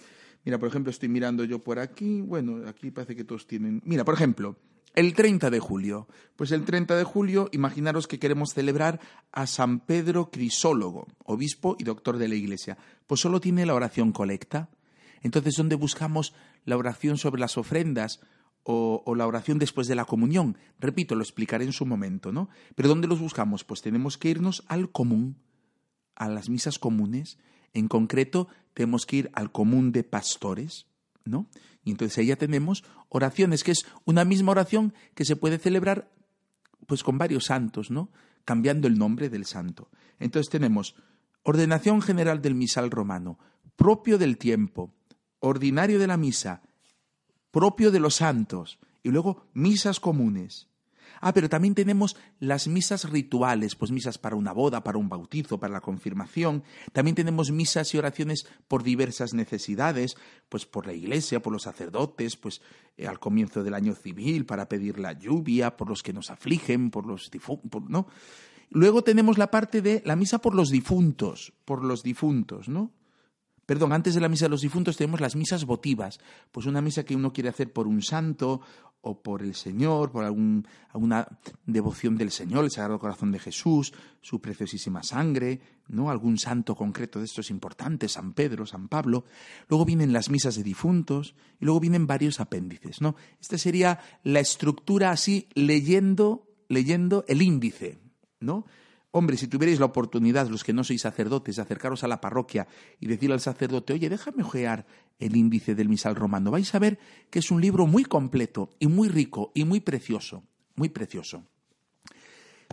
Mira, 0.45 0.59
por 0.59 0.69
ejemplo, 0.69 0.91
estoy 0.91 1.09
mirando 1.09 1.45
yo 1.45 1.59
por 1.59 1.79
aquí, 1.79 2.21
bueno, 2.21 2.69
aquí 2.69 2.91
parece 2.91 3.17
que 3.17 3.25
todos 3.25 3.47
tienen. 3.47 3.81
Mira, 3.85 4.05
por 4.05 4.15
ejemplo, 4.15 4.57
el 4.95 5.15
30 5.15 5.51
de 5.51 5.59
julio. 5.59 6.07
Pues 6.37 6.53
el 6.53 6.65
30 6.65 6.97
de 6.97 7.05
julio, 7.05 7.49
imaginaros 7.53 8.07
que 8.07 8.19
queremos 8.19 8.55
celebrar 8.55 9.01
a 9.33 9.47
San 9.47 9.81
Pedro 9.81 10.31
Crisólogo, 10.31 11.07
obispo 11.25 11.77
y 11.79 11.85
doctor 11.85 12.19
de 12.19 12.29
la 12.29 12.35
Iglesia. 12.37 12.79
Pues 13.07 13.21
solo 13.21 13.41
tiene 13.41 13.67
la 13.67 13.75
oración 13.75 14.13
colecta. 14.13 14.69
Entonces, 15.25 15.55
¿dónde 15.57 15.75
buscamos 15.75 16.35
la 16.67 16.77
oración 16.77 17.17
sobre 17.17 17.41
las 17.41 17.57
ofrendas 17.57 18.21
o, 18.63 19.03
la 19.17 19.27
oración 19.27 19.59
después 19.59 19.89
de 19.89 19.95
la 19.95 20.05
comunión? 20.05 20.59
Repito, 20.79 21.15
lo 21.17 21.23
explicaré 21.23 21.65
en 21.65 21.73
su 21.73 21.87
momento, 21.87 22.31
¿no? 22.31 22.51
Pero 22.77 22.91
¿dónde 22.91 23.09
los 23.09 23.21
buscamos? 23.21 23.65
Pues 23.65 23.81
tenemos 23.81 24.19
que 24.19 24.29
irnos 24.29 24.63
al 24.69 24.93
común, 24.93 25.39
a 26.15 26.29
las 26.29 26.51
misas 26.51 26.79
comunes. 26.79 27.39
En 27.73 27.89
concreto, 27.89 28.49
tenemos 28.75 29.07
que 29.07 29.17
ir 29.17 29.31
al 29.33 29.51
común 29.51 29.93
de 29.93 30.05
pastores, 30.05 30.87
¿no? 31.25 31.49
Y 31.85 31.91
entonces 31.91 32.19
ahí 32.19 32.27
ya 32.27 32.37
tenemos 32.37 32.85
oraciones, 33.09 33.65
que 33.65 33.73
es 33.73 33.87
una 34.05 34.27
misma 34.27 34.53
oración 34.53 34.93
que 35.15 35.25
se 35.25 35.37
puede 35.37 35.59
celebrar 35.59 36.11
pues 36.87 37.03
con 37.03 37.17
varios 37.17 37.47
santos, 37.47 37.91
¿no? 37.91 38.11
Cambiando 38.45 38.89
el 38.89 38.99
nombre 38.99 39.31
del 39.31 39.47
santo. 39.47 39.89
Entonces 40.19 40.51
tenemos 40.51 40.97
ordenación 41.45 42.03
general 42.03 42.43
del 42.43 42.55
misal 42.55 42.91
romano, 42.91 43.39
propio 43.77 44.19
del 44.19 44.37
tiempo, 44.37 44.93
ordinario 45.45 45.99
de 45.99 46.07
la 46.07 46.17
misa, 46.17 46.63
propio 47.51 47.91
de 47.91 48.01
los 48.01 48.17
santos, 48.17 48.79
y 49.03 49.11
luego 49.11 49.47
misas 49.53 50.01
comunes. 50.01 50.69
Ah, 51.21 51.33
pero 51.33 51.49
también 51.49 51.75
tenemos 51.75 52.17
las 52.41 52.67
misas 52.67 53.09
rituales, 53.09 53.77
pues 53.77 53.91
misas 53.91 54.19
para 54.19 54.37
una 54.37 54.53
boda, 54.53 54.83
para 54.83 54.99
un 54.99 55.09
bautizo, 55.09 55.59
para 55.59 55.73
la 55.73 55.81
confirmación. 55.81 56.65
También 56.93 57.15
tenemos 57.15 57.51
misas 57.51 57.95
y 57.95 57.99
oraciones 57.99 58.47
por 58.69 58.83
diversas 58.83 59.33
necesidades, 59.33 60.17
pues 60.49 60.67
por 60.67 60.87
la 60.87 60.93
iglesia, 60.93 61.41
por 61.41 61.53
los 61.53 61.63
sacerdotes, 61.63 62.37
pues 62.37 62.61
eh, 62.97 63.07
al 63.07 63.21
comienzo 63.21 63.63
del 63.63 63.75
año 63.75 63.95
civil, 63.95 64.45
para 64.45 64.69
pedir 64.69 64.99
la 64.99 65.13
lluvia, 65.13 65.77
por 65.77 65.89
los 65.89 66.03
que 66.03 66.13
nos 66.13 66.31
afligen, 66.31 66.91
por 66.91 67.07
los 67.07 67.31
difuntos, 67.31 67.83
¿no? 67.89 68.07
Luego 68.71 69.05
tenemos 69.05 69.39
la 69.39 69.51
parte 69.51 69.83
de 69.83 70.03
la 70.05 70.17
misa 70.17 70.41
por 70.41 70.55
los 70.55 70.71
difuntos, 70.71 71.53
por 71.65 71.85
los 71.85 72.03
difuntos, 72.03 72.69
¿no? 72.69 72.93
Perdón, 73.67 73.93
antes 73.93 74.15
de 74.15 74.21
la 74.21 74.29
misa 74.29 74.47
de 74.47 74.51
los 74.51 74.61
difuntos 74.61 74.97
tenemos 74.97 75.21
las 75.21 75.37
misas 75.37 75.65
votivas, 75.65 76.21
pues 76.53 76.67
una 76.67 76.83
misa 76.83 77.05
que 77.05 77.17
uno 77.17 77.33
quiere 77.33 77.49
hacer 77.49 77.73
por 77.73 77.87
un 77.87 78.03
santo 78.03 78.61
o 79.05 79.23
por 79.23 79.43
el 79.43 79.55
Señor, 79.55 80.11
por 80.11 80.25
algún, 80.25 80.67
alguna 80.93 81.29
devoción 81.67 82.17
del 82.17 82.31
Señor, 82.31 82.65
el 82.65 82.71
Sagrado 82.71 82.99
Corazón 82.99 83.33
de 83.33 83.39
Jesús, 83.39 83.93
su 84.23 84.41
preciosísima 84.41 85.03
sangre, 85.03 85.61
¿no? 85.89 86.11
algún 86.11 86.39
santo 86.39 86.75
concreto 86.75 87.19
de 87.19 87.27
estos 87.27 87.51
importantes, 87.51 88.13
San 88.13 88.33
Pedro, 88.33 88.65
San 88.65 88.89
Pablo. 88.89 89.25
Luego 89.69 89.85
vienen 89.85 90.15
las 90.15 90.31
misas 90.31 90.57
de 90.57 90.63
difuntos 90.63 91.35
y 91.61 91.67
luego 91.67 91.81
vienen 91.81 92.07
varios 92.07 92.41
apéndices. 92.41 93.03
¿no? 93.03 93.15
Esta 93.41 93.59
sería 93.59 94.01
la 94.23 94.41
estructura 94.41 95.11
así 95.11 95.49
leyendo, 95.55 96.49
leyendo 96.69 97.27
el 97.29 97.43
índice. 97.43 97.99
¿no? 98.41 98.65
Hombre, 99.17 99.37
si 99.37 99.47
tuvierais 99.47 99.79
la 99.79 99.87
oportunidad, 99.87 100.49
los 100.49 100.65
que 100.65 100.73
no 100.73 100.83
sois 100.83 101.01
sacerdotes, 101.01 101.55
de 101.55 101.63
acercaros 101.63 102.03
a 102.03 102.09
la 102.09 102.21
parroquia 102.21 102.67
y 102.99 103.07
decirle 103.07 103.35
al 103.35 103.41
sacerdote, 103.41 103.93
oye, 103.93 104.09
déjame 104.09 104.43
ojear 104.43 104.87
el 105.21 105.37
índice 105.37 105.77
del 105.77 105.89
misal 105.89 106.17
romano, 106.17 106.51
vais 106.51 106.75
a 106.75 106.81
ver 106.81 106.99
que 107.31 107.39
es 107.39 107.53
un 107.53 107.61
libro 107.61 107.87
muy 107.87 108.03
completo 108.03 108.75
y 108.81 108.89
muy 108.89 109.07
rico 109.07 109.53
y 109.55 109.63
muy 109.65 109.79
precioso, 109.79 110.43
muy 110.75 110.89
precioso. 110.89 111.47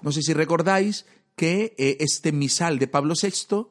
No 0.02 0.12
sé 0.12 0.24
si 0.24 0.34
recordáis 0.34 1.06
que 1.36 1.76
eh, 1.78 1.98
este 2.00 2.32
misal 2.32 2.80
de 2.80 2.88
Pablo 2.88 3.14
VI 3.14 3.68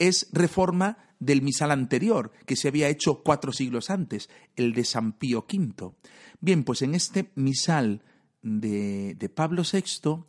es 0.00 0.26
reforma 0.32 1.14
del 1.20 1.40
misal 1.40 1.70
anterior, 1.70 2.32
que 2.46 2.56
se 2.56 2.66
había 2.66 2.88
hecho 2.88 3.22
cuatro 3.22 3.52
siglos 3.52 3.90
antes, 3.90 4.28
el 4.56 4.72
de 4.72 4.82
San 4.82 5.12
Pío 5.12 5.46
V. 5.48 5.92
Bien, 6.40 6.64
pues 6.64 6.82
en 6.82 6.96
este 6.96 7.30
misal 7.36 8.02
de, 8.42 9.14
de 9.14 9.28
Pablo 9.28 9.62
VI, 9.62 10.24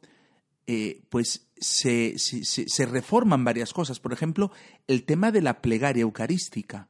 eh, 0.72 1.02
pues 1.10 1.49
se, 1.60 2.86
reforman 2.86 3.44
varias 3.44 3.74
cosas. 3.74 4.00
Por 4.00 4.14
ejemplo, 4.14 4.52
el 4.88 5.04
tema 5.04 5.32
de 5.32 5.42
la 5.42 5.62
plegaria 5.62 6.02
eucarística. 6.02 6.88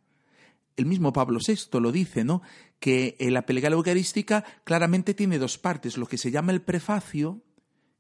El 0.77 0.85
mismo 0.85 1.11
Pablo 1.11 1.39
VI 1.45 1.79
lo 1.79 1.91
dice, 1.91 2.23
¿no? 2.23 2.41
Que 2.79 3.17
eh, 3.19 3.31
la 3.31 3.45
plegaria 3.45 3.75
eucarística 3.75 4.45
claramente 4.63 5.13
tiene 5.13 5.38
dos 5.38 5.57
partes, 5.57 5.97
lo 5.97 6.05
que 6.05 6.17
se 6.17 6.31
llama 6.31 6.53
el 6.53 6.61
prefacio, 6.61 7.41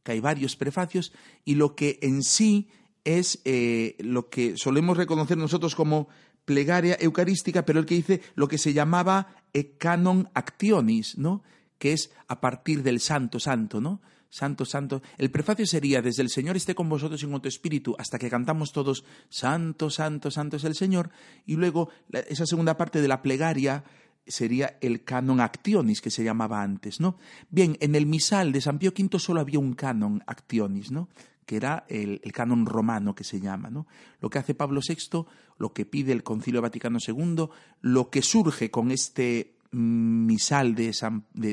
que 0.03 0.13
hay 0.13 0.19
varios 0.21 0.55
prefacios, 0.55 1.11
y 1.43 1.55
lo 1.55 1.75
que 1.75 1.99
en 2.01 2.23
sí 2.23 2.69
es 3.03 3.41
eh, 3.43 3.95
lo 3.99 4.29
que 4.29 4.55
solemos 4.55 4.97
reconocer 4.97 5.37
nosotros 5.37 5.75
como 5.75 6.07
plegaria 6.45 6.97
eucarística, 6.99 7.65
pero 7.65 7.79
el 7.79 7.85
que 7.85 7.95
dice 7.95 8.21
lo 8.35 8.47
que 8.47 8.57
se 8.57 8.73
llamaba 8.73 9.35
canon 9.77 10.29
actionis, 10.33 11.17
¿no? 11.17 11.43
Que 11.77 11.93
es 11.93 12.11
a 12.27 12.39
partir 12.39 12.83
del 12.83 12.99
santo 12.99 13.39
santo, 13.39 13.81
¿no? 13.81 14.01
Santo, 14.29 14.63
santo. 14.63 15.01
El 15.17 15.31
prefacio 15.31 15.65
sería 15.65 16.01
desde 16.01 16.21
el 16.21 16.29
Señor 16.29 16.55
esté 16.55 16.75
con 16.75 16.87
vosotros 16.87 17.21
en 17.23 17.33
otro 17.33 17.49
espíritu 17.49 17.95
hasta 17.97 18.19
que 18.19 18.29
cantamos 18.29 18.71
todos 18.71 19.03
Santo, 19.27 19.89
Santo, 19.89 20.29
Santo 20.29 20.57
es 20.57 20.63
el 20.63 20.75
Señor. 20.75 21.09
Y 21.45 21.55
luego 21.55 21.89
esa 22.11 22.45
segunda 22.45 22.77
parte 22.77 23.01
de 23.01 23.07
la 23.07 23.21
plegaria 23.21 23.83
sería 24.27 24.77
el 24.81 25.03
canon 25.03 25.41
actionis 25.41 26.01
que 26.01 26.11
se 26.11 26.23
llamaba 26.23 26.61
antes, 26.61 26.99
¿no? 26.99 27.17
Bien, 27.49 27.77
en 27.79 27.95
el 27.95 28.05
misal 28.05 28.51
de 28.51 28.61
San 28.61 28.77
Pío 28.77 28.93
V 28.95 29.17
solo 29.17 29.41
había 29.41 29.57
un 29.57 29.73
canon 29.73 30.23
actionis, 30.27 30.91
¿no? 30.91 31.09
que 31.49 31.55
era 31.55 31.83
el, 31.89 32.21
canon 32.31 32.67
romano 32.67 33.15
que 33.15 33.23
se 33.23 33.39
llama. 33.39 33.71
¿no? 33.71 33.87
Lo 34.21 34.29
que 34.29 34.37
hace 34.37 34.53
Pablo 34.53 34.81
VI, 34.87 35.25
lo 35.57 35.73
que 35.73 35.83
pide 35.83 36.11
el 36.11 36.21
Concilio 36.21 36.61
Vaticano 36.61 36.99
II, 37.03 37.47
lo 37.81 38.09
que 38.11 38.21
surge 38.21 38.69
con 38.69 38.91
este 38.91 39.55
misal 39.71 40.75
de, 40.75 40.93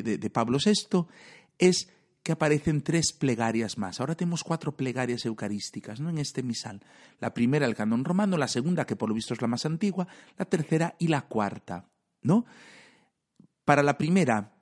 de 0.03 0.31
Pablo 0.31 0.59
VI 0.63 1.07
es 1.59 1.89
que 2.27 2.33
aparecen 2.33 2.83
tres 2.83 3.13
plegarias 3.13 3.79
más. 3.79 4.01
Ahora 4.01 4.17
tenemos 4.17 4.43
cuatro 4.43 4.77
plegarias 4.77 5.25
eucarísticas 5.25 6.01
¿no? 6.01 6.11
en 6.11 6.19
este 6.19 6.43
misal. 6.43 6.83
La 7.21 7.33
primera, 7.33 7.67
el 7.67 7.77
canon 7.77 8.05
romano, 8.05 8.37
la 8.37 8.49
segunda, 8.49 8.85
que 8.85 8.97
por 8.97 9.09
lo 9.09 9.15
visto 9.15 9.33
es 9.33 9.41
la 9.41 9.47
más 9.47 9.65
antigua, 9.65 10.09
la 10.37 10.45
tercera 10.45 10.97
y 10.99 11.07
la 11.07 11.21
cuarta. 11.29 11.89
¿no? 12.23 12.45
Para 13.65 13.85
la 13.85 13.97
primera, 13.97 14.57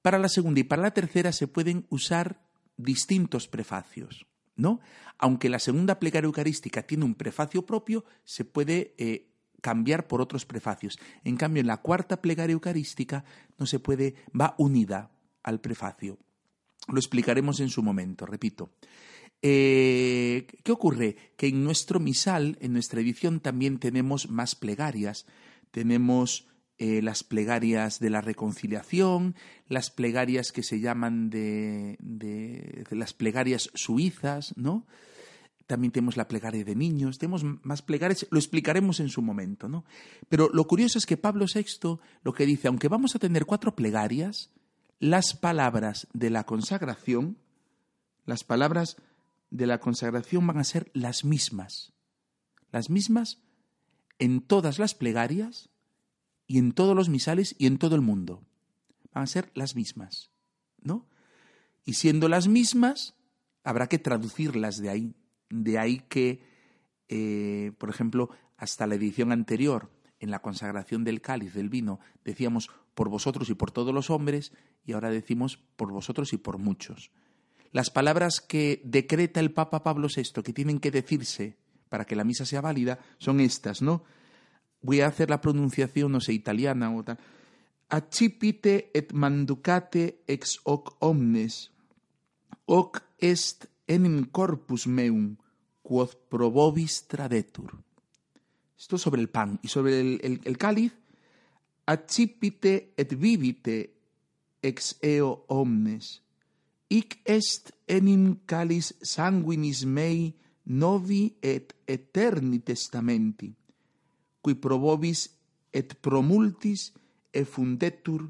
para 0.00 0.20
la 0.20 0.28
segunda 0.28 0.60
y 0.60 0.62
para 0.62 0.80
la 0.80 0.92
tercera 0.92 1.32
se 1.32 1.48
pueden 1.48 1.86
usar 1.88 2.40
distintos 2.76 3.48
prefacios. 3.48 4.26
¿no? 4.54 4.78
Aunque 5.18 5.48
la 5.48 5.58
segunda 5.58 5.98
plegaria 5.98 6.26
eucarística 6.26 6.84
tiene 6.84 7.04
un 7.04 7.16
prefacio 7.16 7.66
propio, 7.66 8.04
se 8.22 8.44
puede 8.44 8.94
eh, 8.96 9.26
cambiar 9.60 10.06
por 10.06 10.20
otros 10.20 10.46
prefacios. 10.46 11.00
En 11.24 11.36
cambio, 11.36 11.62
en 11.62 11.66
la 11.66 11.78
cuarta 11.78 12.22
plegaria 12.22 12.52
eucarística 12.52 13.24
no 13.58 13.66
se 13.66 13.80
puede, 13.80 14.14
va 14.40 14.54
unida 14.56 15.10
al 15.42 15.60
prefacio. 15.60 16.16
Lo 16.88 16.98
explicaremos 16.98 17.60
en 17.60 17.68
su 17.68 17.82
momento, 17.82 18.26
repito. 18.26 18.70
Eh, 19.42 20.46
¿Qué 20.64 20.72
ocurre? 20.72 21.16
Que 21.36 21.48
en 21.48 21.62
nuestro 21.62 22.00
misal, 22.00 22.58
en 22.60 22.72
nuestra 22.72 23.00
edición, 23.00 23.40
también 23.40 23.78
tenemos 23.78 24.28
más 24.30 24.54
plegarias. 24.54 25.26
Tenemos 25.70 26.48
eh, 26.78 27.02
las 27.02 27.24
plegarias 27.24 27.98
de 28.00 28.10
la 28.10 28.20
reconciliación, 28.20 29.34
las 29.68 29.90
plegarias 29.90 30.52
que 30.52 30.62
se 30.62 30.80
llaman 30.80 31.28
de, 31.28 31.96
de, 32.00 32.84
las 32.90 33.12
plegarias 33.14 33.70
suizas, 33.74 34.56
¿no? 34.56 34.86
También 35.66 35.92
tenemos 35.92 36.16
la 36.16 36.28
plegaria 36.28 36.64
de 36.64 36.74
niños, 36.74 37.18
tenemos 37.18 37.44
más 37.44 37.82
plegarias, 37.82 38.26
lo 38.30 38.38
explicaremos 38.38 39.00
en 39.00 39.08
su 39.08 39.22
momento, 39.22 39.68
¿no? 39.68 39.84
Pero 40.28 40.48
lo 40.52 40.66
curioso 40.66 40.98
es 40.98 41.04
que 41.04 41.16
Pablo 41.16 41.46
VI 41.52 41.98
lo 42.22 42.32
que 42.32 42.46
dice, 42.46 42.68
aunque 42.68 42.88
vamos 42.88 43.14
a 43.14 43.18
tener 43.18 43.44
cuatro 43.44 43.74
plegarias, 43.74 44.50
las 44.98 45.34
palabras 45.34 46.08
de 46.12 46.30
la 46.30 46.44
consagración, 46.44 47.38
las 48.24 48.44
palabras 48.44 48.96
de 49.50 49.66
la 49.66 49.78
consagración 49.78 50.46
van 50.46 50.58
a 50.58 50.64
ser 50.64 50.90
las 50.92 51.24
mismas, 51.24 51.92
las 52.70 52.90
mismas 52.90 53.38
en 54.18 54.40
todas 54.40 54.78
las 54.78 54.94
plegarias 54.94 55.70
y 56.46 56.58
en 56.58 56.72
todos 56.72 56.96
los 56.96 57.08
misales 57.08 57.54
y 57.58 57.66
en 57.66 57.78
todo 57.78 57.94
el 57.94 58.00
mundo. 58.00 58.42
Van 59.12 59.24
a 59.24 59.26
ser 59.26 59.50
las 59.54 59.76
mismas, 59.76 60.30
¿no? 60.80 61.06
Y 61.84 61.94
siendo 61.94 62.28
las 62.28 62.48
mismas, 62.48 63.14
habrá 63.64 63.88
que 63.88 63.98
traducirlas 63.98 64.78
de 64.78 64.90
ahí. 64.90 65.14
De 65.48 65.78
ahí 65.78 66.00
que, 66.08 66.42
eh, 67.08 67.72
por 67.78 67.88
ejemplo, 67.88 68.30
hasta 68.56 68.86
la 68.86 68.96
edición 68.96 69.32
anterior, 69.32 69.90
en 70.20 70.30
la 70.30 70.42
consagración 70.42 71.04
del 71.04 71.20
cáliz, 71.20 71.54
del 71.54 71.68
vino, 71.68 72.00
decíamos 72.24 72.70
por 72.98 73.10
vosotros 73.10 73.48
y 73.48 73.54
por 73.54 73.70
todos 73.70 73.94
los 73.94 74.10
hombres, 74.10 74.50
y 74.84 74.90
ahora 74.90 75.08
decimos 75.08 75.56
por 75.76 75.92
vosotros 75.92 76.32
y 76.32 76.36
por 76.36 76.58
muchos. 76.58 77.12
Las 77.70 77.90
palabras 77.90 78.40
que 78.40 78.82
decreta 78.84 79.38
el 79.38 79.52
Papa 79.52 79.84
Pablo 79.84 80.08
VI 80.08 80.42
que 80.42 80.52
tienen 80.52 80.80
que 80.80 80.90
decirse 80.90 81.56
para 81.88 82.06
que 82.06 82.16
la 82.16 82.24
misa 82.24 82.44
sea 82.44 82.60
válida 82.60 82.98
son 83.18 83.38
estas, 83.38 83.82
¿no? 83.82 84.02
Voy 84.82 85.00
a 85.00 85.06
hacer 85.06 85.30
la 85.30 85.40
pronunciación, 85.40 86.10
no 86.10 86.20
sé, 86.20 86.32
italiana 86.32 86.92
o 86.92 87.04
tal. 87.04 87.20
Accipite 87.88 88.90
et 88.92 89.12
manducate 89.12 90.24
ex 90.26 90.58
hoc 90.64 90.96
omnes, 90.98 91.70
hoc 92.66 93.04
est 93.20 93.70
enim 93.86 94.24
corpus 94.24 94.88
meum, 94.88 95.36
quod 95.86 96.18
probobis 96.28 97.06
tradetur. 97.06 97.78
Esto 98.76 98.98
sobre 98.98 99.20
el 99.20 99.28
pan 99.30 99.60
y 99.62 99.68
sobre 99.68 100.00
el, 100.00 100.58
cáliz. 100.58 100.98
accipite 101.88 102.92
et 102.96 103.12
vivite 103.16 103.76
ex 104.62 104.94
eo 105.00 105.44
omnes. 105.48 106.20
Ic 106.88 107.18
est 107.24 107.72
enim 107.88 108.40
calis 108.48 108.92
sanguinis 109.02 109.84
mei 109.86 110.34
novi 110.68 111.36
et 111.40 111.72
eterni 111.88 112.60
testamenti, 112.60 113.48
qui 114.40 114.54
probobis 114.54 115.28
et 115.72 115.94
promultis 116.00 116.92
e 117.32 117.44
fundetur 117.44 118.24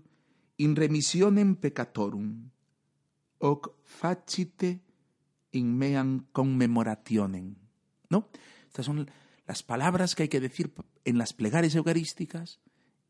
in 0.58 0.74
remissionem 0.76 1.56
peccatorum. 1.58 2.30
Hoc 3.42 3.72
facite 3.84 4.78
in 5.52 5.74
meam 5.78 6.26
conmemorationem. 6.32 7.54
¿No? 8.10 8.28
Estas 8.66 8.86
son 8.86 9.06
las 9.46 9.62
palabras 9.62 10.14
que 10.14 10.24
hay 10.24 10.28
que 10.28 10.40
decir 10.40 10.72
en 11.04 11.18
las 11.18 11.32
plegarias 11.32 11.74
eucarísticas, 11.74 12.60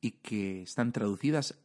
y 0.01 0.13
que 0.13 0.63
están 0.63 0.93
traducidas 0.93 1.59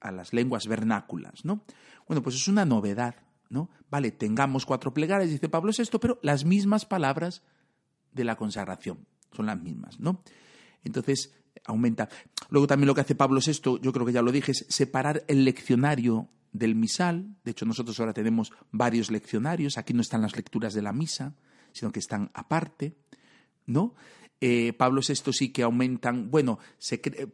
a 0.00 0.12
las 0.12 0.32
lenguas 0.32 0.66
vernáculas, 0.66 1.44
¿no? 1.44 1.64
Bueno, 2.06 2.22
pues 2.22 2.36
es 2.36 2.48
una 2.48 2.64
novedad, 2.64 3.16
¿no? 3.48 3.70
Vale, 3.90 4.10
tengamos 4.10 4.66
cuatro 4.66 4.94
plegarias, 4.94 5.30
dice 5.30 5.48
Pablo 5.48 5.72
VI, 5.76 5.98
pero 6.00 6.18
las 6.22 6.44
mismas 6.44 6.86
palabras 6.86 7.42
de 8.12 8.24
la 8.24 8.36
consagración, 8.36 9.06
son 9.32 9.46
las 9.46 9.60
mismas, 9.60 10.00
¿no? 10.00 10.22
Entonces, 10.84 11.34
aumenta. 11.64 12.08
Luego 12.48 12.66
también 12.66 12.86
lo 12.86 12.94
que 12.94 13.02
hace 13.02 13.14
Pablo 13.14 13.40
VI, 13.44 13.80
yo 13.82 13.92
creo 13.92 14.06
que 14.06 14.12
ya 14.12 14.22
lo 14.22 14.32
dije, 14.32 14.52
es 14.52 14.66
separar 14.68 15.24
el 15.28 15.44
leccionario 15.44 16.28
del 16.52 16.74
misal. 16.74 17.36
De 17.44 17.52
hecho, 17.52 17.66
nosotros 17.66 17.98
ahora 18.00 18.12
tenemos 18.12 18.52
varios 18.72 19.10
leccionarios, 19.10 19.78
aquí 19.78 19.92
no 19.92 20.00
están 20.00 20.22
las 20.22 20.36
lecturas 20.36 20.74
de 20.74 20.82
la 20.82 20.92
misa, 20.92 21.34
sino 21.72 21.92
que 21.92 22.00
están 22.00 22.30
aparte, 22.34 22.96
¿no? 23.66 23.94
Eh, 24.40 24.72
Pablo 24.72 25.02
VI 25.06 25.32
sí 25.32 25.50
que 25.50 25.62
aumentan, 25.62 26.30
bueno, 26.30 26.58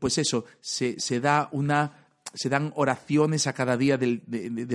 pues 0.01 0.19
eso, 0.19 0.45
se, 0.61 1.21
da 1.21 1.49
una, 1.53 2.09
se 2.35 2.49
dan 2.49 2.73
oraciones 2.75 3.47
a 3.47 3.53
cada 3.53 3.77
día 3.77 3.97
de, 3.97 4.21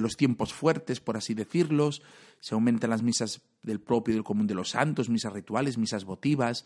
los 0.02 0.16
tiempos 0.16 0.54
fuertes, 0.54 1.02
por 1.02 1.18
así 1.18 1.34
decirlos, 1.34 2.02
se 2.40 2.56
aumentan 2.56 2.90
las 2.90 3.04
misas 3.04 3.42
del 3.64 3.82
propio 3.82 4.14
y 4.14 4.16
del 4.16 4.24
común 4.24 4.48
de 4.48 4.56
los 4.56 4.70
santos, 4.70 5.10
misas 5.10 5.34
rituales, 5.34 5.78
misas 5.78 6.06
votivas, 6.06 6.66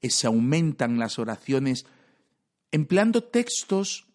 eh, 0.00 0.10
se 0.10 0.28
aumentan 0.28 0.98
las 0.98 1.18
oraciones 1.18 1.86
empleando 2.70 3.24
textos 3.24 4.06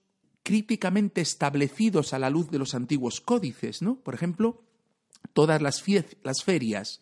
críticamente 0.44 1.22
establecidos 1.22 2.14
a 2.14 2.20
la 2.20 2.30
luz 2.30 2.50
de 2.50 2.60
los 2.60 2.74
antiguos 2.74 3.20
códices, 3.20 3.82
¿no? 3.82 3.96
Por 3.96 4.14
ejemplo, 4.14 4.64
todas 5.34 5.62
las, 5.62 5.84
las 6.24 6.44
ferias 6.44 7.02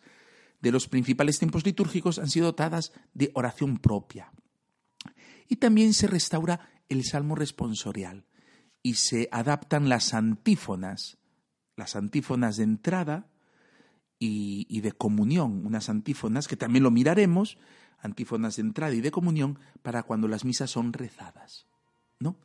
de 0.64 0.72
los 0.72 0.88
principales 0.88 1.38
tiempos 1.38 1.66
litúrgicos 1.66 2.18
han 2.18 2.30
sido 2.30 2.46
dotadas 2.46 2.92
de 3.12 3.30
oración 3.34 3.76
propia. 3.76 4.32
Y 5.46 5.56
también 5.56 5.92
se 5.92 6.06
restaura 6.06 6.70
el 6.88 7.04
salmo 7.04 7.34
responsorial 7.34 8.24
y 8.82 8.94
se 8.94 9.28
adaptan 9.30 9.90
las 9.90 10.14
antífonas, 10.14 11.18
las 11.76 11.96
antífonas 11.96 12.56
de 12.56 12.64
entrada 12.64 13.28
y, 14.18 14.66
y, 14.70 14.80
de 14.80 14.92
comunión, 14.92 15.66
unas 15.66 15.90
antífonas 15.90 16.48
que 16.48 16.56
también 16.56 16.82
lo 16.82 16.90
miraremos, 16.90 17.58
antífonas 17.98 18.56
de 18.56 18.62
entrada 18.62 18.94
y 18.94 19.02
de 19.02 19.10
comunión 19.10 19.58
para 19.82 20.02
cuando 20.02 20.28
las 20.28 20.46
misas 20.46 20.70
son 20.70 20.94
rezadas, 20.94 21.66
¿no? 22.18 22.38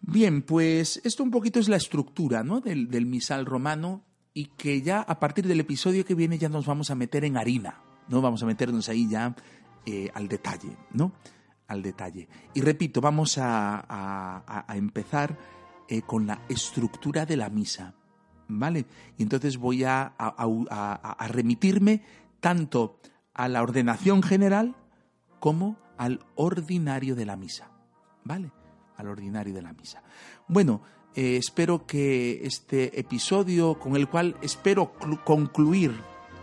Bien, 0.00 0.42
pues 0.42 1.00
esto 1.04 1.22
un 1.22 1.30
poquito 1.30 1.60
es 1.60 1.68
la 1.68 1.76
estructura 1.76 2.42
¿no? 2.42 2.60
del, 2.60 2.88
del 2.88 3.06
misal 3.06 3.46
romano 3.46 4.04
y 4.34 4.46
que 4.46 4.82
ya 4.82 5.00
a 5.00 5.20
partir 5.20 5.46
del 5.46 5.60
episodio 5.60 6.04
que 6.04 6.16
viene 6.16 6.38
ya 6.38 6.48
nos 6.48 6.66
vamos 6.66 6.90
a 6.90 6.96
meter 6.96 7.24
en 7.24 7.36
harina, 7.36 7.80
¿no? 8.08 8.20
Vamos 8.20 8.42
a 8.42 8.46
meternos 8.46 8.88
ahí 8.88 9.08
ya 9.08 9.34
eh, 9.86 10.10
al 10.12 10.26
detalle, 10.26 10.76
¿no? 10.90 11.12
Al 11.68 11.82
detalle. 11.82 12.28
Y 12.52 12.60
repito, 12.60 13.00
vamos 13.00 13.38
a, 13.38 13.84
a, 13.88 14.76
empezar 14.76 15.38
eh, 15.88 16.02
con 16.02 16.26
la 16.26 16.42
estructura 16.48 17.24
de 17.24 17.36
la 17.36 17.48
misa, 17.48 17.94
¿vale? 18.48 18.86
Y 19.16 19.22
entonces 19.22 19.56
voy 19.56 19.84
a, 19.84 20.12
a 20.18 21.28
remitirme 21.28 22.02
tanto 22.40 22.98
a 23.32 23.48
la 23.48 23.62
ordenación 23.62 24.22
general 24.22 24.74
como 25.38 25.76
al 25.96 26.20
ordinario 26.34 27.14
de 27.14 27.24
la 27.24 27.36
misa, 27.36 27.70
¿vale? 28.24 28.50
Al 28.96 29.06
ordinario 29.06 29.54
de 29.54 29.62
la 29.62 29.72
misa. 29.72 30.02
Bueno, 30.48 30.82
eh, 31.14 31.36
espero 31.36 31.86
que 31.86 32.44
este 32.44 32.98
episodio, 32.98 33.78
con 33.78 33.96
el 33.96 34.08
cual 34.08 34.36
espero 34.42 34.92
concluir 35.24 35.94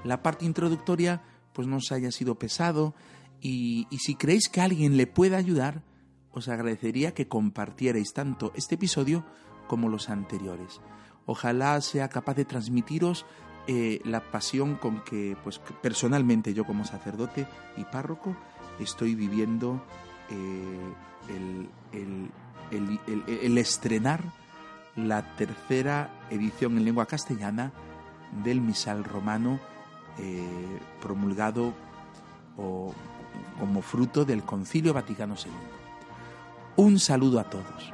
la 0.04 0.22
parte 0.22 0.46
introductoria, 0.46 1.22
pues 1.54 1.68
no 1.68 1.78
os 1.78 1.92
haya 1.92 2.12
sido 2.12 2.36
pesado. 2.36 2.96
Y, 3.42 3.88
y 3.90 3.98
si 4.00 4.16
creéis 4.16 4.50
que 4.50 4.62
alguien 4.62 4.98
le 4.98 5.08
pueda 5.08 5.38
ayudar, 5.38 5.84
os 6.32 6.48
agradecería 6.48 7.14
que 7.14 7.28
compartierais 7.28 8.14
tanto 8.14 8.54
este 8.56 8.76
episodio 8.76 9.26
como 9.68 9.90
los 9.90 10.10
anteriores. 10.10 10.80
Ojalá 11.26 11.80
sea 11.82 12.10
capaz 12.10 12.36
de 12.36 12.46
transmitiros 12.46 13.26
eh, 13.68 14.02
la 14.06 14.32
pasión 14.32 14.76
con 14.76 15.04
que, 15.04 15.38
pues 15.44 15.60
personalmente 15.82 16.54
yo 16.54 16.66
como 16.66 16.84
sacerdote 16.86 17.48
y 17.78 17.84
párroco, 17.86 18.36
estoy 18.80 19.16
viviendo 19.16 19.84
eh, 20.30 20.94
el, 21.30 21.70
el, 21.92 22.32
el, 22.72 23.24
el 23.28 23.58
estrenar 23.58 24.24
la 24.96 25.36
tercera 25.36 26.10
edición 26.30 26.78
en 26.78 26.86
lengua 26.86 27.06
castellana 27.06 27.72
del 28.44 28.62
misal 28.62 29.04
romano 29.04 29.60
eh, 30.18 30.80
promulgado 31.02 31.74
como 33.60 33.82
fruto 33.82 34.24
del 34.24 34.44
Concilio 34.44 34.94
Vaticano 34.94 35.36
II. 35.36 35.52
Un 36.76 37.00
saludo 37.00 37.40
a 37.40 37.44
todos. 37.46 37.92